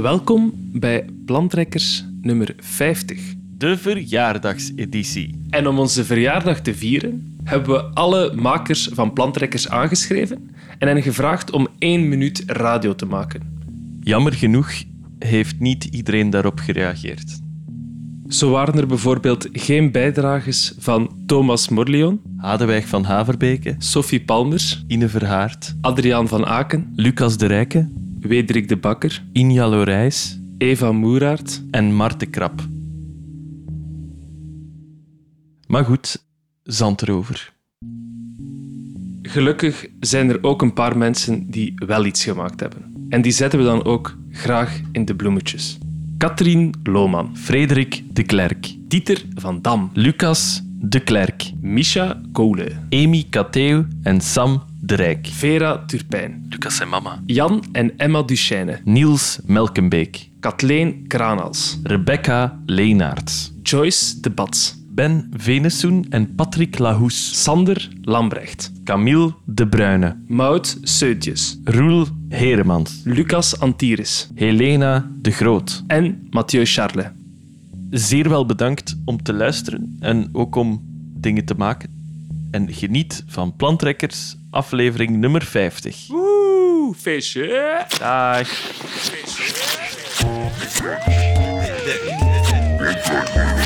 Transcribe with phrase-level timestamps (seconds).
[0.00, 3.34] Welkom bij Plantrekkers nummer 50.
[3.56, 5.46] De verjaardagseditie.
[5.50, 11.02] En om onze verjaardag te vieren, hebben we alle makers van Plantrekkers aangeschreven en hen
[11.02, 13.58] gevraagd om één minuut radio te maken.
[14.00, 14.70] Jammer genoeg
[15.18, 17.38] heeft niet iedereen daarop gereageerd.
[18.28, 25.08] Zo waren er bijvoorbeeld geen bijdrages van Thomas Morleon, Hadewijk van Haverbeke, Sophie Palmers, Ine
[25.08, 27.88] Verhaart, Adriaan van Aken, Lucas de Rijke,
[28.20, 31.62] Wederik de Bakker, Inja Lorijs Eva Moeraert.
[31.70, 32.68] en Marte Krap.
[35.66, 36.24] Maar goed,
[36.62, 37.52] zand erover.
[39.22, 43.06] Gelukkig zijn er ook een paar mensen die wel iets gemaakt hebben.
[43.08, 45.78] En die zetten we dan ook graag in de bloemetjes.
[46.18, 53.84] Katrien Lohman, Frederik de Klerk, Dieter van Dam, Lucas de Klerk, Misha Kolen, Amy Kateu
[54.02, 55.26] en Sam de Rijk.
[55.26, 57.22] Vera Turpijn, Lucas en mama.
[57.26, 66.06] Jan en Emma Duchesne, Niels Melkenbeek, Kathleen Kranals, Rebecca Leenaerts, Joyce de Bats, Ben Venesoen
[66.08, 74.28] en Patrick Lahoes, Sander Lambrecht, Camille de Bruyne, Maud Seutjes, Roel Heremans, Lucas Antiris.
[74.34, 75.84] Helena de Groot.
[75.86, 77.12] en Mathieu Charle.
[77.90, 80.82] Zeer wel bedankt om te luisteren en ook om
[81.14, 81.98] dingen te maken.
[82.50, 86.06] En geniet van Plantrekkers, aflevering nummer 50.
[86.08, 87.86] Woe, feestje!
[87.98, 88.48] Dag.
[93.24, 93.59] Er,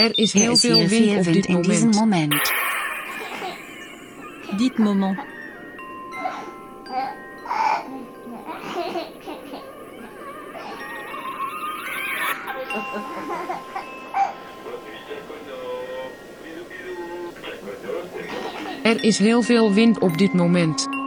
[0.00, 1.94] Er is Er heel is veel wind op wind dit in moment.
[1.94, 2.52] Moment.
[4.56, 5.18] Dit moment.
[18.82, 20.99] Er is heel veel wind op dit moment.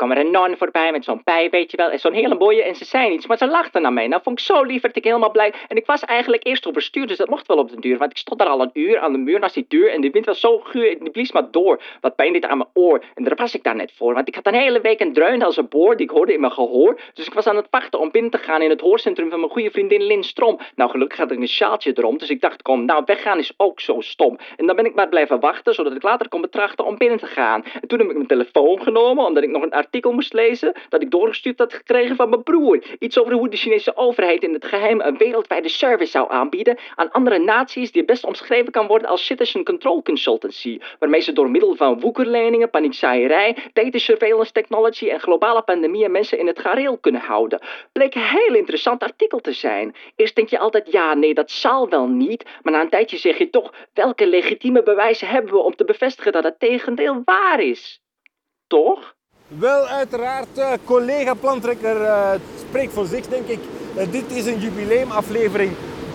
[0.00, 2.62] Kwam er een non voorbij met zo'n pijp, weet je wel, en zo'n hele mooie,
[2.62, 4.08] en ze zei niets, maar ze lachte naar mij.
[4.08, 5.52] Nou vond ik zo lief, werd ik helemaal blij.
[5.68, 8.16] En ik was eigenlijk eerst overstuurd, dus dat mocht wel op de duur, want ik
[8.16, 10.40] stond daar al een uur aan de muur naast die deur, en de wind was
[10.40, 11.82] zo guur, en die blies maar door.
[12.00, 14.34] Wat pijn dit aan mijn oor, en daar was ik daar net voor, want ik
[14.34, 17.00] had een hele week een dreun als een boor, die ik hoorde in mijn gehoor,
[17.14, 19.52] dus ik was aan het wachten om binnen te gaan in het hoorcentrum van mijn
[19.52, 20.58] goede vriendin Lin Strom.
[20.74, 23.80] Nou, gelukkig had ik een sjaaltje erom, dus ik dacht, kom, nou, weggaan is ook
[23.80, 24.38] zo stom.
[24.56, 27.26] En dan ben ik maar blijven wachten, zodat ik later kon betrachten om binnen te
[27.26, 27.64] gaan.
[27.80, 31.02] En toen heb ik mijn telefoon genomen, omdat ik nog een artikel moest lezen dat
[31.02, 32.82] ik doorgestuurd had gekregen van mijn broer.
[32.98, 37.10] Iets over hoe de Chinese overheid in het geheim een wereldwijde service zou aanbieden aan
[37.10, 41.74] andere naties die best omschreven kan worden als citizen control consultancy, waarmee ze door middel
[41.74, 47.60] van woekerleningen, paniekzaaierij, data surveillance technology en globale pandemieën mensen in het gareel kunnen houden.
[47.92, 49.94] Bleek een heel interessant artikel te zijn.
[50.16, 53.38] Eerst denk je altijd, ja, nee, dat zal wel niet, maar na een tijdje zeg
[53.38, 58.02] je toch, welke legitieme bewijzen hebben we om te bevestigen dat het tegendeel waar is?
[58.66, 59.18] Toch?
[59.58, 62.30] Wel, uiteraard, eh, collega Plantrekker eh,
[62.68, 63.58] spreekt voor zich, denk ik.
[63.96, 65.72] Eh, dit is een jubileumaflevering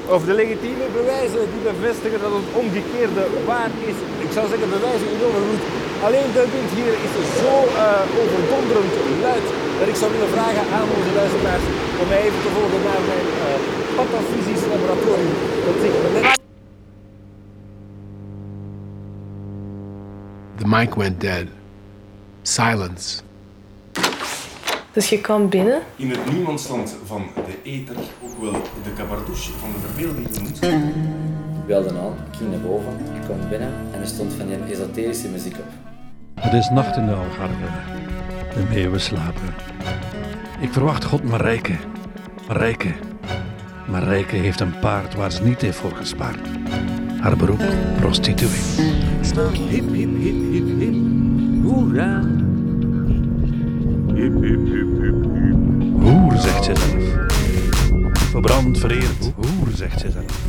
[0.10, 3.98] over de legitieme bewijzen die bevestigen dat het omgekeerde waar is.
[4.26, 5.64] Ik zou zeggen, bewijzen in overvloed.
[6.06, 7.14] Alleen de wind hier is
[7.44, 8.94] zo eh, overdonderend
[9.28, 9.46] luid
[9.80, 11.66] dat ik zou willen vragen aan onze luisteraars
[12.02, 15.34] om mij even te volgen naar mijn uh, laboratorium.
[15.66, 16.34] Dat zich net
[20.56, 21.48] The mic went dead.
[22.44, 23.25] Silence.
[24.96, 25.82] Dus je kwam binnen.
[25.96, 30.64] In het niemandsland van de ether, ook wel de cabardouche van de verbeelding genoemd.
[30.64, 34.58] Ik belde aan, ik ging naar boven, ik kwam binnen en er stond van die
[34.74, 35.66] esoterische muziek op.
[36.40, 37.66] Het is nacht in de Algarve.
[38.54, 39.54] De meeuwen slapen.
[40.60, 41.76] Ik verwacht God Marijke.
[42.48, 42.94] Marijke.
[43.88, 46.48] Marijke heeft een paard waar ze niet heeft voor gespaard.
[47.20, 47.64] Haar beroep,
[48.00, 48.50] prostituee.
[49.70, 50.96] Hip, hip, hip, hip, hip.
[51.64, 52.22] Hoera.
[54.16, 55.56] Hip, hip, hip, hip, hip.
[56.02, 57.04] Hoer, zegt ze zelf.
[58.14, 59.32] verbrand, vereerd.
[59.36, 60.40] Hoer, zegt ze zelf.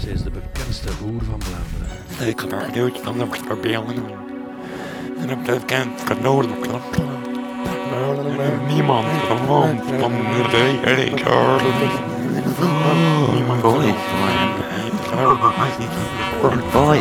[0.00, 2.28] Ze is de bekendste hoer van Vlaanderen.
[2.28, 4.04] Ik heb haar nieuwtje van de proberen.
[5.18, 6.98] En op dat kent genoten klopt.
[8.68, 11.24] Niemand gewoon van de rekening.
[13.34, 13.94] Niemand boy.
[16.72, 16.98] Boy.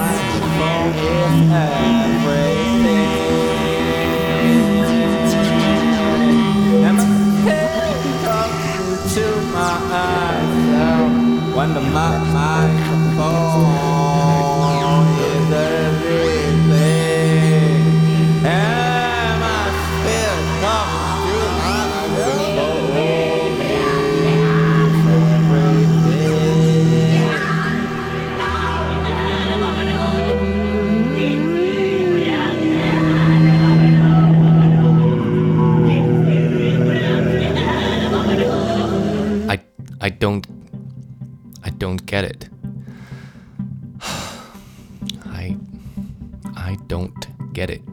[11.57, 11.92] When the mi-
[12.33, 13.76] microphone
[42.18, 42.50] get it.
[45.42, 45.56] I
[46.56, 47.88] I don't get it.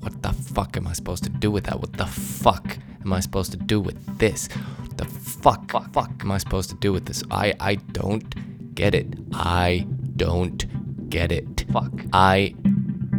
[0.00, 1.78] What the fuck am I supposed to do with that?
[1.78, 4.48] What the fuck am I supposed to do with this?
[4.80, 7.22] What the fuck fuck, am I supposed to do with this?
[7.30, 9.08] I I don't get it.
[9.32, 9.86] I
[10.16, 10.60] don't
[11.08, 11.66] get it.
[11.72, 11.92] Fuck.
[12.12, 12.56] I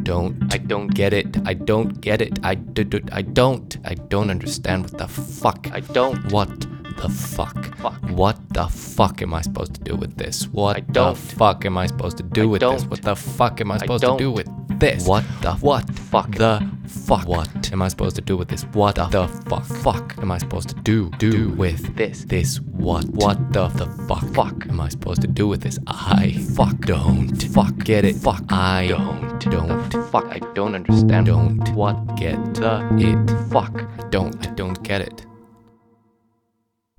[0.04, 1.38] don't I don't get it.
[1.46, 2.40] I don't get it.
[2.44, 3.78] I do, do, I don't.
[3.86, 5.70] I don't understand what the fuck.
[5.72, 6.20] I don't.
[6.34, 6.69] What
[7.02, 7.76] the fuck?
[7.78, 8.00] Fuck.
[8.10, 10.48] What the fuck am I supposed to do with this?
[10.48, 11.18] What I the don't.
[11.18, 12.82] fuck am I supposed to do I with this?
[12.82, 12.90] don't.
[12.92, 14.48] What the fuck am I I supposed to do with
[14.80, 15.08] this?
[15.08, 17.28] What the what fuck the fuck?
[17.28, 18.64] What am I supposed to do with this?
[18.74, 19.66] What the fuck?
[19.66, 22.26] Fuck am I supposed to do do with this?
[22.26, 23.06] This what?
[23.10, 24.24] What the the fuck?
[24.34, 25.80] Fuck am I supposed to do with this?
[25.88, 28.16] I fuck don't fuck get it.
[28.18, 31.28] Fuck I don't don't fuck I don't understand.
[31.28, 33.74] Don't what get the it fuck
[34.12, 35.26] don't I don't get it.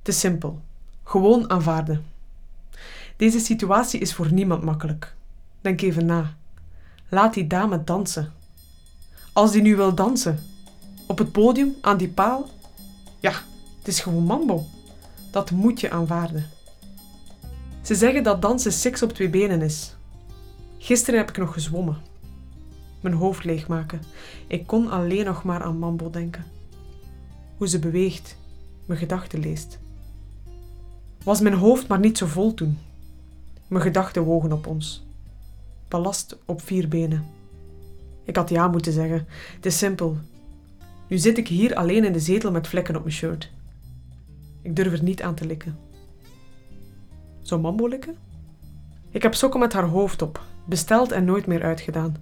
[0.02, 0.60] Te simpel.
[1.04, 2.04] Gewoon aanvaarden.
[3.16, 5.14] Deze situatie is voor niemand makkelijk.
[5.60, 6.34] Denk even na.
[7.08, 8.32] Laat die dame dansen.
[9.32, 10.38] Als die nu wil dansen,
[11.06, 12.48] op het podium, aan die paal,
[13.20, 13.32] ja,
[13.78, 14.66] het is gewoon mambo.
[15.30, 16.46] Dat moet je aanvaarden.
[17.82, 19.94] Ze zeggen dat dansen seks op twee benen is.
[20.78, 21.98] Gisteren heb ik nog gezwommen.
[23.00, 24.02] Mijn hoofd leegmaken.
[24.46, 26.44] Ik kon alleen nog maar aan mambo denken.
[27.56, 28.36] Hoe ze beweegt,
[28.84, 29.78] mijn gedachten leest.
[31.24, 32.78] Was mijn hoofd maar niet zo vol toen.
[33.68, 35.04] Mijn gedachten wogen op ons.
[35.88, 37.24] Ballast op vier benen.
[38.24, 39.26] Ik had ja moeten zeggen.
[39.54, 40.16] Het is simpel.
[41.08, 43.50] Nu zit ik hier alleen in de zetel met vlekken op mijn shirt.
[44.62, 45.78] Ik durf er niet aan te likken.
[47.42, 48.16] Zou Mambo likken?
[49.10, 52.16] Ik heb sokken met haar hoofd op, besteld en nooit meer uitgedaan.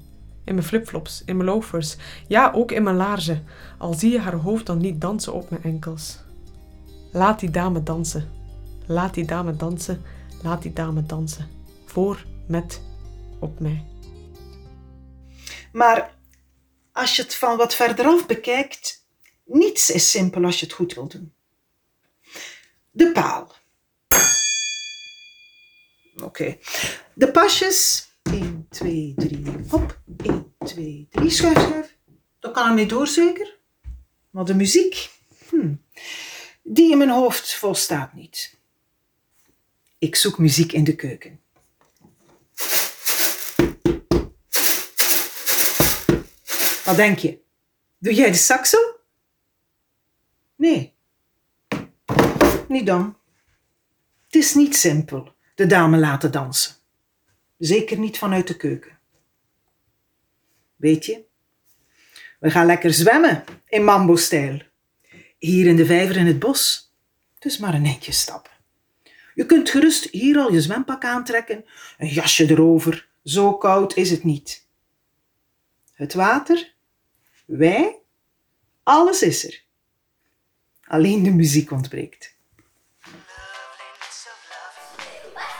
[0.44, 1.96] In mijn flipflops, in mijn loafers,
[2.26, 3.44] ja ook in mijn laarzen,
[3.78, 6.18] al zie je haar hoofd dan niet dansen op mijn enkels.
[7.12, 8.37] Laat die dame dansen.
[8.88, 10.02] Laat die dame dansen.
[10.42, 11.50] Laat die dame dansen.
[11.84, 12.80] Voor, met,
[13.40, 13.84] op mij.
[15.72, 16.14] Maar
[16.92, 19.06] als je het van wat verderaf bekijkt,
[19.44, 21.32] niets is simpel als je het goed wil doen.
[22.90, 23.52] De paal.
[26.22, 26.58] Oké.
[27.14, 28.08] De pasjes.
[28.22, 30.00] 1, 2, 3, hop.
[30.22, 31.96] 1, 2, 3, schuif, schuif.
[32.38, 33.58] Daar kan er mee door zeker.
[34.30, 35.10] Maar de muziek,
[35.48, 35.74] hm,
[36.62, 38.57] die in mijn hoofd volstaat niet.
[39.98, 41.40] Ik zoek muziek in de keuken.
[46.84, 47.40] Wat denk je?
[47.98, 48.78] Doe jij de saxo?
[50.56, 50.94] Nee.
[52.68, 53.16] Niet dan.
[54.24, 56.74] Het is niet simpel, de dame laten dansen.
[57.58, 58.98] Zeker niet vanuit de keuken.
[60.76, 61.24] Weet je,
[62.40, 64.62] we gaan lekker zwemmen in mambo-stijl.
[65.38, 66.92] Hier in de vijver in het bos.
[67.38, 68.57] Dus maar een eindje stappen.
[69.38, 71.64] Je kunt gerust hier al je zwempak aantrekken,
[71.98, 73.08] een jasje erover.
[73.24, 74.66] Zo koud is het niet.
[75.92, 76.72] Het water,
[77.46, 77.98] wij,
[78.82, 79.62] alles is er.
[80.84, 82.34] Alleen de muziek ontbreekt.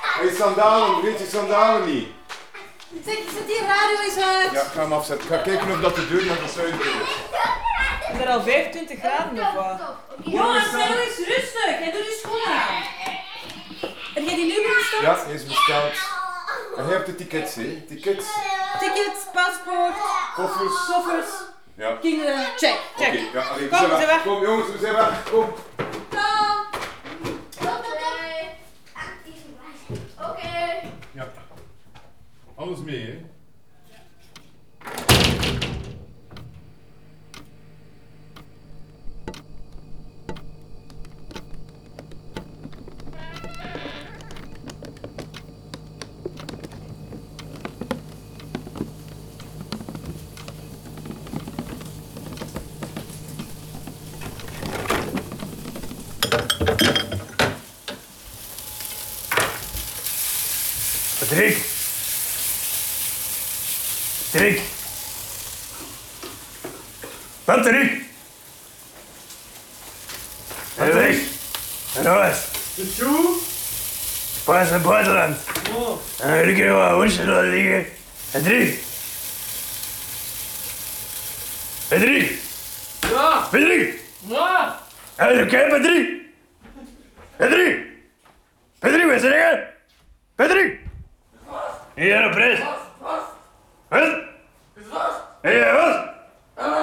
[0.02, 2.08] Hé, sandalen, vergeet je sandalen niet.
[3.04, 4.52] Zeg, zet die radio eens uit.
[4.52, 5.26] Ja, ik ga hem afzetten.
[5.28, 7.08] Ik ga kijken of dat de deur naar de zuiden is.
[8.12, 9.80] Is er al 25 graden of wat?
[10.24, 12.98] Jongens, zijn nog eens rustig en doe je schoenen aan.
[14.14, 15.02] Heb jij die nu besteld?
[15.02, 15.92] Ja, hij is besteld.
[16.76, 17.82] En je hebt de tickets, hè?
[17.88, 18.26] Tickets,
[18.78, 19.94] Tickets, paspoort,
[20.34, 20.86] koffers.
[20.86, 21.30] koffers,
[21.74, 21.96] Ja.
[22.00, 22.46] kinderen.
[22.56, 23.08] Check, check.
[23.08, 24.22] Oké, ja, allee, we Kom, zijn we zijn weg.
[24.22, 25.22] Kom jongens, we zijn weg.
[25.30, 25.54] Kom.
[30.18, 30.90] Oké.
[31.12, 31.28] Ja.
[32.54, 33.18] Alles mee, hè?
[61.28, 61.56] Dirk.
[64.32, 64.60] Dirk.
[67.44, 68.02] Wat, Dirk?
[70.74, 71.16] Hey, weg.
[72.06, 72.46] Alles.
[72.74, 73.36] De shoe?
[74.44, 75.36] Pas naar buitenland.
[75.76, 75.98] Oh.
[76.20, 77.86] En dan kun je wat hoesjes laten liggen.
[78.32, 78.44] En.
[81.88, 82.30] Hey, Dirk.
[83.10, 83.40] Ja.
[83.50, 84.00] Patrick.
[84.26, 84.78] Ja.
[85.16, 86.10] Hé, oké, Patrick.
[87.36, 87.86] Patrick.
[88.78, 89.66] Patrick, wat zeg je?
[90.34, 90.78] Patrick.
[91.94, 92.58] Hier op reis.
[92.58, 93.20] Wat?
[93.88, 94.00] Wat?
[94.00, 94.24] Patrick.
[94.92, 95.04] Wat
[95.64, 96.14] is er?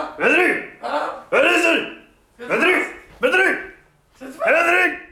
[0.10, 0.13] Patrick.
[0.17, 0.79] Patrick.
[0.79, 0.79] Patrick.
[0.79, 1.98] Patrick, wat is er?
[2.38, 2.77] Wat is er?
[2.79, 2.93] Patrick.
[3.19, 3.57] Patrick.
[4.39, 5.04] Patrick.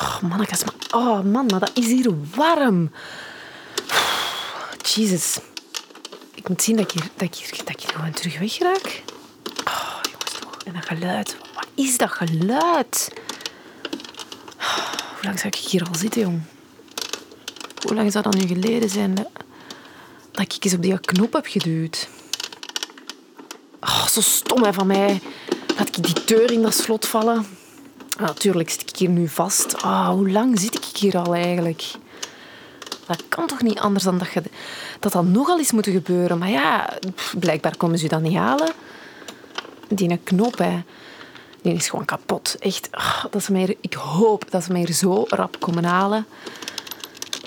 [0.00, 0.74] Oh, mannetjes, maar...
[0.90, 2.90] Oh, man, maar dat is hier warm.
[4.94, 5.38] Jezus.
[6.34, 9.02] Ik moet zien dat ik hier, dat hier, dat hier gewoon terug wegraak.
[9.64, 10.56] Oh, jongens, toch.
[10.64, 11.36] En dat geluid.
[11.54, 13.12] Wat is dat geluid?
[14.58, 16.42] Oh, hoe lang zou ik hier al zitten, jong?
[17.82, 19.28] Hoe lang zou dat nu geleden zijn dat,
[20.30, 22.08] dat ik eens op die knop heb geduwd?
[24.10, 25.20] Oh, zo stom hè, van mij.
[25.76, 27.46] Laat ik die deur in dat slot vallen.
[28.16, 29.82] Ah, Natuurlijk zit ik hier nu vast.
[29.82, 31.90] Ah, hoe lang zit ik hier al eigenlijk?
[33.06, 34.42] Dat kan toch niet anders dan dat je,
[35.00, 36.38] dat, dat nogal eens moet gebeuren.
[36.38, 36.98] Maar ja,
[37.38, 38.72] blijkbaar komen ze dat niet halen.
[39.88, 40.82] Die knop, hè.
[41.62, 42.56] Die is gewoon kapot.
[42.58, 42.88] Echt.
[42.90, 46.26] ah, dat ze mij, ik hoop dat ze mij zo rap komen halen.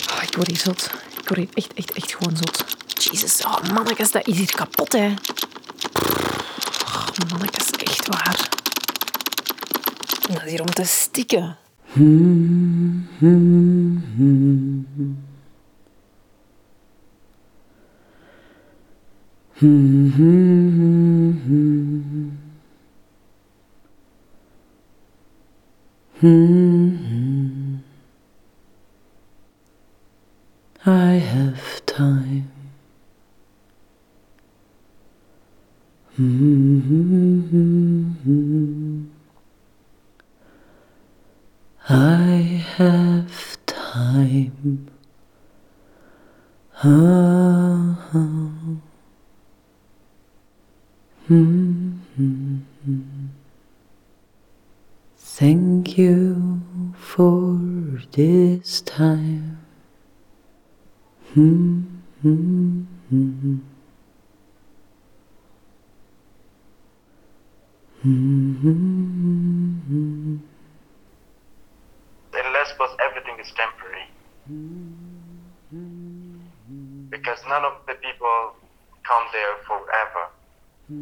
[0.06, 0.90] Ah, ik word hier zot.
[1.20, 2.64] Ik word echt, echt, echt gewoon zot.
[2.86, 5.14] Jezus, oh, mannetjes, dat is hier kapot, hè.
[7.30, 8.48] Mannetjes, echt waar.
[10.28, 11.56] Dat is hier om te stikken.
[26.22, 26.63] I
[55.18, 57.58] Thank you for
[58.12, 59.58] this time.
[61.34, 61.88] In
[72.52, 74.06] Lesbos, everything is temporary.
[77.10, 78.54] Because none of the people
[79.02, 80.33] come there forever.
[80.84, 80.92] So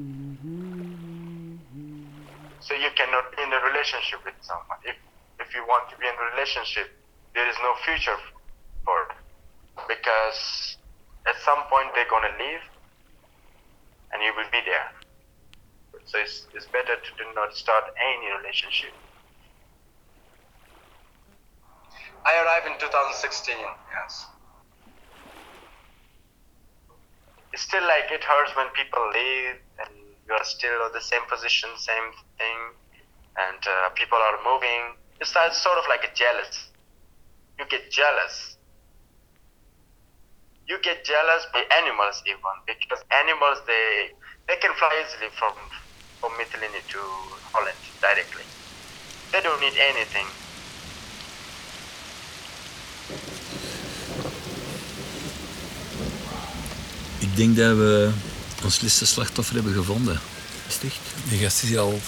[2.79, 4.79] you cannot be in a relationship with someone.
[4.87, 4.95] If,
[5.41, 6.87] if you want to be in a relationship,
[7.35, 8.15] there is no future
[8.85, 9.11] for it.
[9.89, 10.77] Because
[11.27, 12.63] at some point they're going to leave
[14.13, 14.87] and you will be there.
[16.07, 18.93] So it's, it's better to do not start any relationship.
[22.25, 24.27] I arrived in 2016, yes.
[27.35, 29.93] It's still like it hurts when people leave and
[30.27, 32.59] you are still in the same position, same thing,
[33.37, 34.97] and uh, people are moving.
[35.21, 36.71] It's that sort of like a jealous.
[37.59, 38.57] You get jealous.
[40.67, 44.11] You get jealous by animals even because animals they
[44.49, 45.53] they can fly easily from
[46.21, 47.01] from Mytilene to
[47.53, 48.45] Holland directly.
[49.33, 50.27] They don't need anything.
[57.23, 58.11] Ik denk dat we
[58.65, 60.21] ons laatste slachtoffer hebben gevonden.
[60.69, 60.99] Is het echt?
[61.29, 62.01] Die gast is hier al,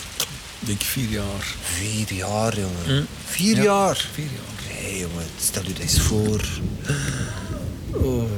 [0.60, 1.54] denk ik, vier jaar.
[1.62, 2.84] Vier jaar, jongen.
[2.84, 3.02] Hm?
[3.24, 4.08] Vier Ja, jaar?
[4.12, 4.82] Vier jaar.
[4.82, 6.40] Nee, jongen, stel u dat eens voor.
[7.90, 8.30] Oh.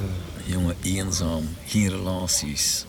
[0.44, 1.56] Jongen, eenzaam.
[1.66, 2.84] Geen relaties.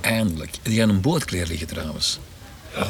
[0.00, 0.50] Eindelijk.
[0.62, 2.18] Die gaan een boot klaar liggen trouwens.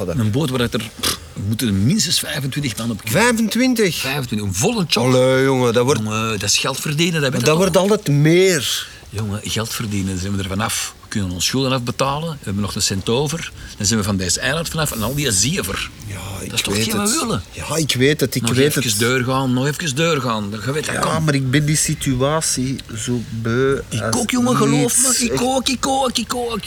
[0.06, 0.68] Een boot waar er...
[1.00, 3.22] pff, moeten er minstens 25 man op kunnen.
[3.22, 3.96] 25?
[3.96, 5.04] 25, een volle job.
[5.04, 6.00] Allee, jongen, dat wordt...
[6.02, 7.20] Jongen, dat is geld verdienen.
[7.20, 8.88] Dat, dat je wordt altijd meer.
[9.10, 10.94] Jongen, geld verdienen, daar zijn we er vanaf.
[11.02, 12.30] We kunnen ons schulden afbetalen.
[12.30, 13.52] We hebben nog een cent over.
[13.76, 15.90] Dan zijn we van deze eiland vanaf en al die zever.
[16.06, 17.42] Ja, ik dat is toch weet we willen?
[17.52, 18.98] Ja, ik weet het, ik nog weet even het.
[18.98, 19.86] doorgaan, nog even.
[19.86, 21.24] Je weet dat Ja, kan.
[21.24, 23.78] maar ik ben die situatie zo beu.
[23.88, 25.24] Ik ook, jongen, geloof me.
[25.32, 26.62] Ik ook, ik ook, ik ook.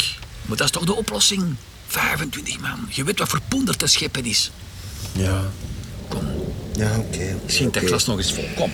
[0.46, 1.56] Maar dat is toch de oplossing?
[1.88, 2.88] 25 man.
[2.90, 4.52] Je weet wat voor poender te scheppen is.
[5.12, 5.42] Ja.
[6.08, 6.28] Kom.
[6.76, 7.40] Ja, oké.
[7.46, 8.50] Schenk dat glas nog eens vol.
[8.56, 8.72] Kom.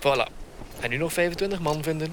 [0.00, 0.26] Voilà.
[0.80, 2.10] En nu nog 25 man vinden.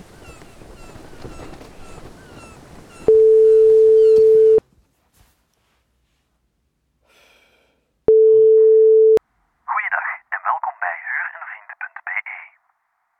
[9.71, 12.37] Goeiedag en welkom bij huurenvriend.be.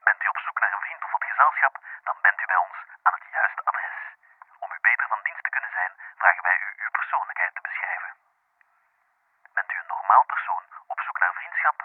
[0.08, 1.75] Bent u op zoek naar een vriend of wat gezelschap,
[2.08, 3.98] dan bent u bij ons aan het juiste adres.
[4.63, 5.91] Om u beter van dienst te kunnen zijn,
[6.22, 8.12] vragen wij u uw persoonlijkheid te beschrijven.
[9.58, 10.63] Bent u een normaal persoon
[10.94, 11.77] op zoek naar vriendschap?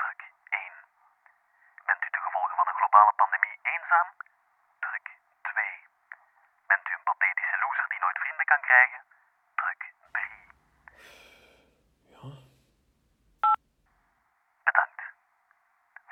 [0.00, 0.72] Druk 1.
[1.88, 4.08] Bent u te gevolge van een globale pandemie eenzaam?
[4.84, 5.06] Druk
[5.42, 5.64] 2.
[6.70, 9.00] Bent u een pathetische loser die nooit vrienden kan krijgen?
[9.60, 9.82] Druk
[10.12, 10.24] 3.
[14.68, 15.02] Bedankt.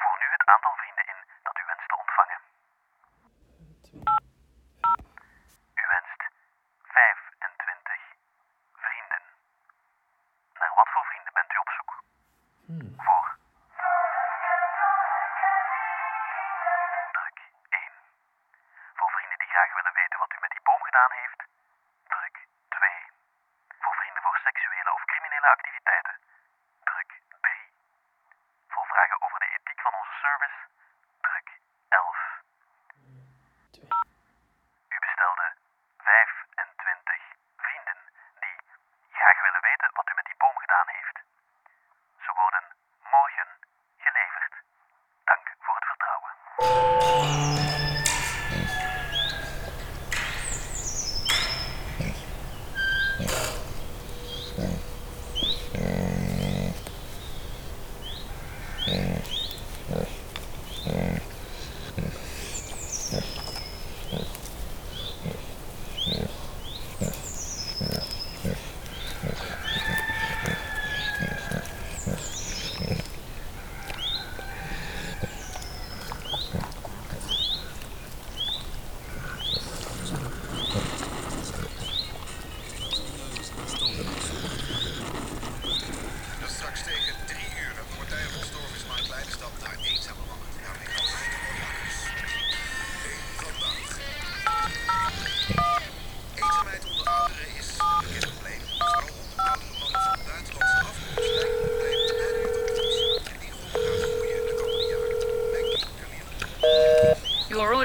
[0.01, 2.40] Voer nu het aantal vrienden in dat u wenst te ontvangen.
[5.83, 6.21] U wenst
[6.83, 8.01] 25
[8.85, 9.23] vrienden.
[10.61, 11.92] Naar wat voor vrienden bent u op zoek?
[12.66, 13.15] Voor.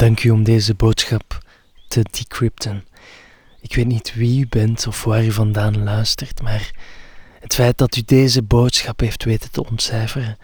[0.00, 1.26] Dank u om deze boodschap
[1.88, 2.82] te decrypten.
[3.60, 6.70] Ik weet niet wie u bent of waar u vandaan luistert, maar
[7.40, 10.38] het feit dat u deze boodschap heeft weten te ontcijferen,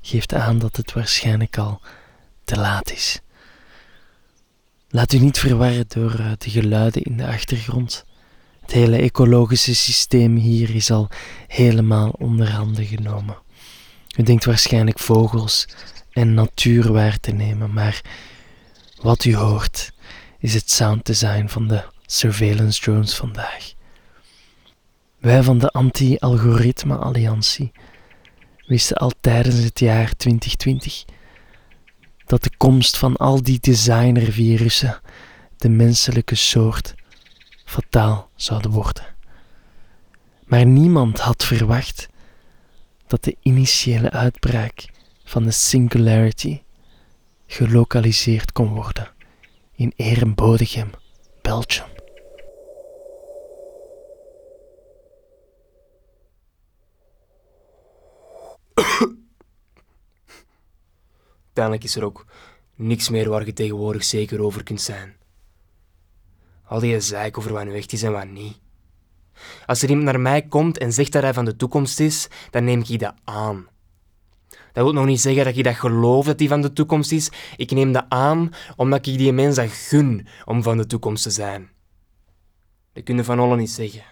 [0.00, 1.80] geeft aan dat het waarschijnlijk al
[2.44, 3.20] te laat is.
[4.88, 8.04] Laat u niet verwarren door eh, de geluiden in de achtergrond.
[8.60, 11.08] Het hele ecologische systeem hier is al
[11.46, 13.36] helemaal onder handen genomen.
[14.16, 15.68] U denkt waarschijnlijk vogels
[16.10, 18.00] en natuur waar te nemen, maar
[19.00, 19.92] wat u hoort
[20.38, 23.74] is het sounddesign van de surveillance drones vandaag.
[25.18, 27.72] Wij van de Anti-Algoritme Alliantie
[28.66, 31.04] wisten al tijdens het jaar 2020
[32.26, 35.00] dat de komst van al die designervirussen
[35.56, 36.94] de menselijke soort
[37.64, 39.04] fataal zouden worden.
[40.46, 42.08] Maar niemand had verwacht
[43.06, 44.84] dat de initiële uitbraak
[45.24, 46.60] van de Singularity
[47.46, 49.10] gelokaliseerd kon worden
[49.74, 50.90] in Ehrenbodegem,
[51.42, 51.95] Belgium.
[61.44, 62.24] Uiteindelijk is er ook
[62.74, 65.16] niks meer waar je tegenwoordig zeker over kunt zijn.
[66.64, 68.58] Al die zeik over wat nu echt is en wat niet.
[69.66, 72.64] Als er iemand naar mij komt en zegt dat hij van de toekomst is, dan
[72.64, 73.66] neem ik dat aan.
[74.48, 77.30] Dat wil nog niet zeggen dat ik dat geloof dat hij van de toekomst is.
[77.56, 81.30] Ik neem dat aan omdat ik die mens dat gun om van de toekomst te
[81.30, 81.70] zijn.
[82.92, 84.02] Dat kun je van allen niet zeggen.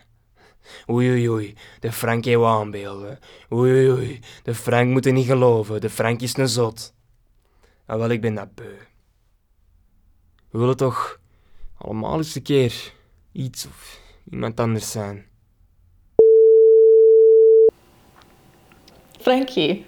[0.90, 3.18] Oei, oei, oei, de Frank heeft aanbeelden.
[3.52, 5.80] Oei, oei, oei, de Frank moet er niet geloven.
[5.80, 6.94] De Frank is een zot.
[7.86, 8.76] Maar wel, ik ben dat beu.
[10.50, 11.20] We willen toch
[11.78, 12.92] allemaal eens een keer
[13.32, 14.00] iets of
[14.30, 15.26] iemand anders zijn.
[19.20, 19.86] Frankie,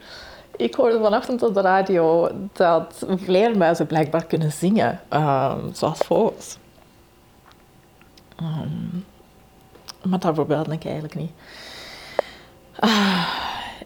[0.56, 6.58] ik hoorde vanochtend op de radio dat vleermuizen blijkbaar kunnen zingen, ehm, zoals vogels.
[8.36, 8.98] Ehm,
[10.08, 11.32] maar daarvoor belde ik eigenlijk niet.
[12.78, 13.28] Ah,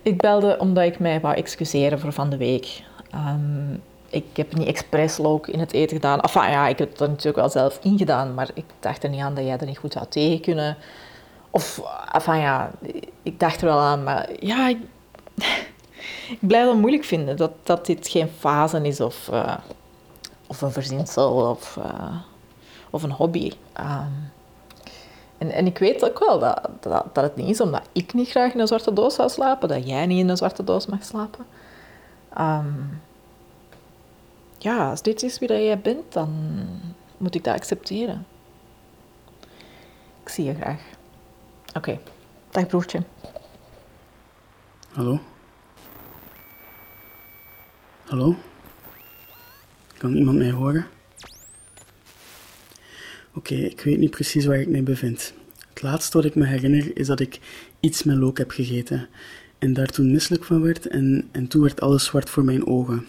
[0.02, 2.82] ik belde omdat ik mij wou excuseren voor van de week.
[3.10, 3.74] Ehm,
[4.08, 6.20] ik heb niet expres look in het eten gedaan.
[6.20, 9.20] Enfin ja, ik heb het er natuurlijk wel zelf ingedaan, maar ik dacht er niet
[9.20, 10.76] aan dat jij er niet goed zou tegen kunnen.
[11.50, 11.80] Of,
[12.12, 12.70] enfin ja,
[13.22, 14.78] ik dacht er wel aan, maar ja, ik,
[16.34, 19.56] ik blijf het moeilijk vinden dat, dat dit geen fase is of, eh,
[20.46, 22.16] of een verzinsel of, eh,
[22.90, 23.52] of een hobby.
[23.72, 24.12] Ehm,
[25.40, 28.28] en, en ik weet ook wel dat, dat, dat het niet is omdat ik niet
[28.28, 31.04] graag in een zwarte doos zou slapen, dat jij niet in een zwarte doos mag
[31.04, 31.46] slapen.
[32.34, 32.72] Ehm,
[34.58, 36.30] ja, als dit is wie dat jij bent, dan
[37.16, 38.26] moet ik dat accepteren.
[40.22, 40.82] Ik zie je graag.
[41.74, 41.98] Oké,
[42.50, 43.02] dag broertje.
[44.92, 45.20] Hallo?
[48.06, 48.34] Hallo?
[49.98, 50.86] Kan iemand mij horen?
[53.34, 55.34] Oké, ik weet niet precies waar ik mij bevind.
[55.68, 57.38] Het laatste wat ik me herinner is dat ik
[57.80, 59.08] iets met look heb gegeten
[59.58, 63.06] en daar toen misselijk van werd en, en toen werd alles zwart voor mijn ogen.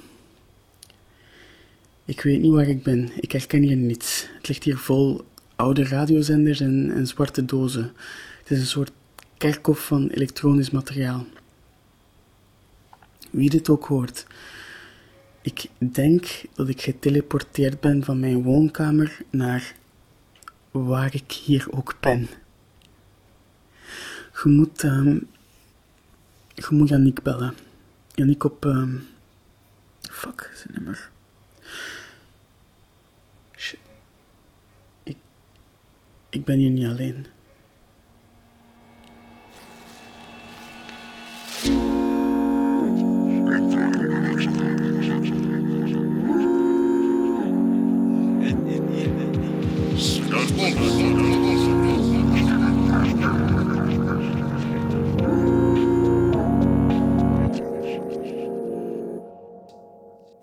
[2.06, 4.28] Ik weet niet waar ik ben, ik herken hier niets.
[4.38, 7.92] Het ligt hier vol oude radiozenders en, en zwarte dozen.
[8.40, 8.92] Het is een soort
[9.38, 11.26] kerkhof van elektronisch materiaal.
[13.30, 14.26] Wie dit ook hoort,
[15.42, 19.76] ik denk dat ik geteleporteerd ben van mijn woonkamer naar
[20.72, 22.30] waar ik hier ook ben.
[24.44, 25.20] Je moet, ehm
[26.54, 27.54] je moet Yannick bellen.
[28.14, 28.96] Yannick op, ehm
[30.02, 31.10] fuck, zijn nummer.
[33.56, 33.80] Shit.
[35.04, 35.18] Ik,
[36.30, 37.26] ik ben hier niet alleen.